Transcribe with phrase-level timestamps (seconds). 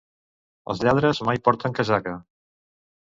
[0.73, 2.15] Ells lladres mai porten casaca.